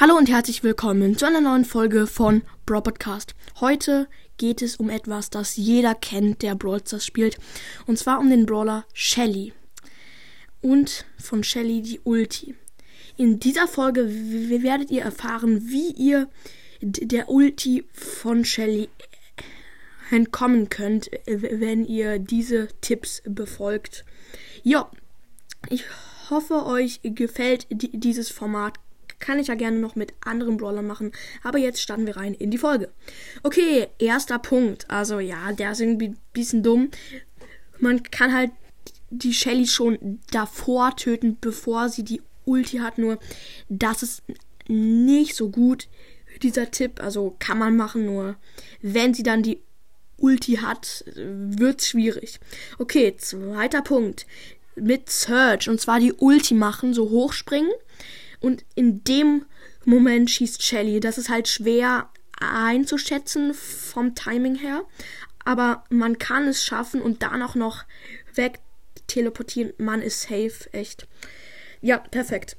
[0.00, 3.34] Hallo und herzlich willkommen zu einer neuen Folge von Brawl Podcast.
[3.60, 7.36] Heute geht es um etwas, das jeder kennt, der Brawl Stars spielt.
[7.86, 9.52] Und zwar um den Brawler Shelly.
[10.62, 12.54] Und von Shelly die Ulti.
[13.18, 16.30] In dieser Folge werdet ihr erfahren, wie ihr
[16.80, 18.88] der Ulti von Shelly
[20.10, 24.06] entkommen könnt, wenn ihr diese Tipps befolgt.
[24.62, 24.90] Ja,
[25.68, 25.84] ich
[26.30, 28.78] hoffe, euch gefällt dieses Format
[29.20, 31.12] kann ich ja gerne noch mit anderen Brawlern machen.
[31.42, 32.90] Aber jetzt starten wir rein in die Folge.
[33.42, 34.90] Okay, erster Punkt.
[34.90, 36.90] Also ja, der ist irgendwie ein bisschen dumm.
[37.78, 38.50] Man kann halt
[39.10, 42.98] die Shelly schon davor töten, bevor sie die Ulti hat.
[42.98, 43.18] Nur
[43.68, 44.22] das ist
[44.68, 45.88] nicht so gut,
[46.42, 47.02] dieser Tipp.
[47.02, 48.36] Also kann man machen, nur
[48.82, 49.60] wenn sie dann die
[50.16, 52.40] Ulti hat, wird's schwierig.
[52.78, 54.26] Okay, zweiter Punkt.
[54.76, 55.68] Mit Search.
[55.68, 57.72] Und zwar die Ulti machen, so hochspringen
[58.40, 59.46] und in dem
[59.84, 61.00] Moment schießt Shelly.
[61.00, 64.82] Das ist halt schwer einzuschätzen vom Timing her.
[65.44, 67.84] Aber man kann es schaffen und dann auch noch
[68.34, 68.60] weg
[69.06, 69.72] teleportieren.
[69.78, 71.06] Man ist safe, echt.
[71.80, 72.56] Ja, perfekt.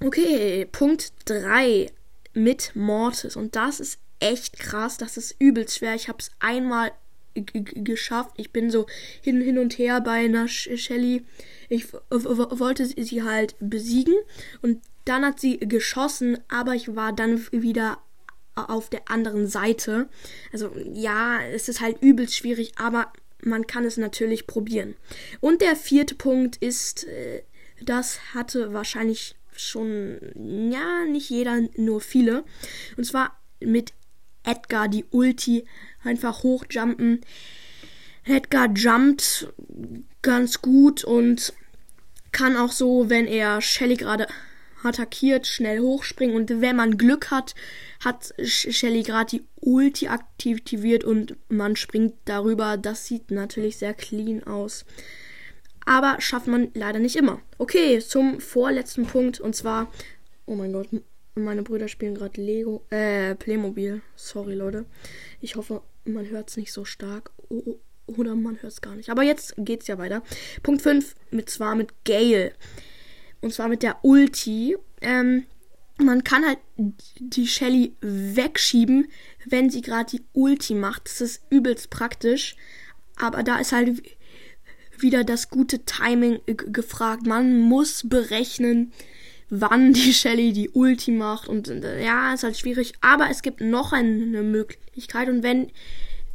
[0.00, 1.90] Okay, Punkt 3
[2.34, 3.36] mit Mortis.
[3.36, 4.98] Und das ist echt krass.
[4.98, 5.94] Das ist übelst schwer.
[5.94, 6.92] Ich habe es einmal
[7.34, 8.32] geschafft.
[8.36, 8.86] Ich bin so
[9.22, 11.24] hin, hin und her bei einer Shelly.
[11.68, 14.14] Ich wollte sie halt besiegen
[14.60, 17.98] und dann hat sie geschossen, aber ich war dann wieder
[18.54, 20.08] auf der anderen Seite.
[20.52, 24.96] Also ja, es ist halt übelst schwierig, aber man kann es natürlich probieren.
[25.40, 27.42] Und der vierte Punkt ist, äh,
[27.80, 30.18] das hatte wahrscheinlich schon,
[30.70, 32.44] ja, nicht jeder, nur viele.
[32.96, 33.92] Und zwar mit
[34.44, 35.64] Edgar die Ulti
[36.02, 37.20] einfach hochjumpen.
[38.24, 39.52] Edgar jumpt
[40.22, 41.52] ganz gut und
[42.32, 44.26] kann auch so, wenn er Shelly gerade
[44.82, 47.54] attackiert, schnell hochspringen und wenn man Glück hat,
[48.00, 52.76] hat Shelly gerade die Ulti aktiviert und man springt darüber.
[52.76, 54.84] Das sieht natürlich sehr clean aus.
[55.84, 57.40] Aber schafft man leider nicht immer.
[57.56, 59.90] Okay, zum vorletzten Punkt und zwar,
[60.46, 60.88] oh mein Gott,
[61.34, 64.02] meine Brüder spielen gerade Lego, äh, Playmobil.
[64.16, 64.84] Sorry, Leute.
[65.40, 67.30] Ich hoffe, man hört es nicht so stark.
[68.06, 69.10] oder man hört es gar nicht.
[69.10, 70.22] Aber jetzt geht's ja weiter.
[70.62, 72.52] Punkt 5, mit zwar mit Gale.
[73.40, 74.76] Und zwar mit der Ulti.
[75.00, 75.44] Ähm,
[75.98, 76.58] man kann halt
[77.18, 79.08] die Shelly wegschieben,
[79.46, 81.06] wenn sie gerade die Ulti macht.
[81.06, 82.56] Das ist übelst praktisch.
[83.16, 84.02] Aber da ist halt
[84.96, 87.26] wieder das gute Timing gefragt.
[87.26, 88.92] Man muss berechnen,
[89.50, 91.48] wann die Shelly die Ulti macht.
[91.48, 92.92] Und äh, ja, ist halt schwierig.
[93.00, 95.28] Aber es gibt noch eine Möglichkeit.
[95.28, 95.70] Und wenn,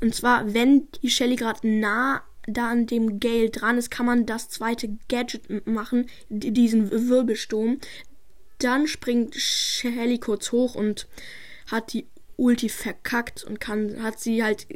[0.01, 4.25] und zwar, wenn die Shelly gerade nah da an dem Gale dran ist, kann man
[4.25, 7.79] das zweite Gadget machen, diesen Wirbelsturm.
[8.59, 11.07] Dann springt Shelly kurz hoch und
[11.67, 14.67] hat die Ulti verkackt und kann, hat sie halt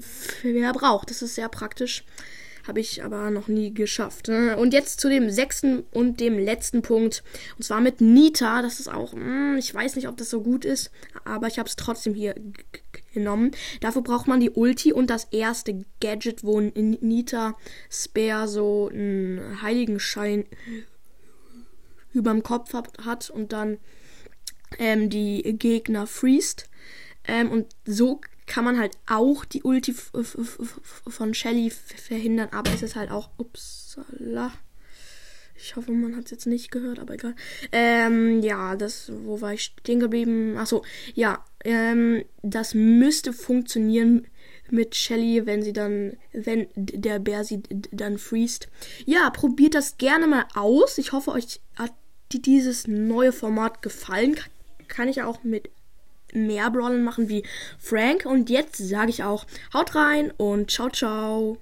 [0.00, 1.10] verbraucht.
[1.10, 2.04] Das ist sehr praktisch.
[2.66, 4.28] Habe ich aber noch nie geschafft.
[4.28, 4.56] Ne?
[4.56, 7.22] Und jetzt zu dem sechsten und dem letzten Punkt.
[7.56, 8.62] Und zwar mit Nita.
[8.62, 10.90] Das ist auch, hm, ich weiß nicht, ob das so gut ist,
[11.24, 12.34] aber ich habe es trotzdem hier
[13.12, 13.52] genommen.
[13.80, 17.56] Dafür braucht man die Ulti und das erste Gadget, wo Nita
[17.90, 20.44] Spare so einen Heiligenschein
[22.12, 23.78] überm Kopf hat und dann
[24.78, 26.68] ähm, die Gegner freest.
[27.26, 32.96] Ähm, und so kann man halt auch die Ulti von Shelly verhindern, aber es ist
[32.96, 33.30] halt auch.
[33.38, 34.50] Upsala.
[35.54, 37.36] Ich hoffe, man hat es jetzt nicht gehört, aber egal.
[37.70, 40.56] Ähm, ja, das, wo war ich stehen geblieben?
[40.56, 40.82] Achso,
[41.14, 44.26] ja, ähm, das müsste funktionieren
[44.68, 47.62] mit Shelly, wenn sie dann, wenn der Bär sie
[47.92, 48.66] dann freest.
[49.06, 50.98] Ja, probiert das gerne mal aus.
[50.98, 51.92] Ich hoffe, euch hat
[52.32, 54.34] dieses neue Format gefallen.
[54.88, 55.70] Kann ich auch mit
[56.34, 57.44] mehr Brawlern machen wie
[57.78, 58.24] Frank.
[58.26, 61.58] Und jetzt sage ich auch, haut rein und ciao, ciao.